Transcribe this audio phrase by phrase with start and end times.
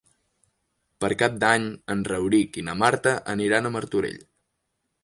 [1.03, 1.67] Per Cap d'Any
[1.97, 4.19] en Rauric i na Marta aniran a Martorell.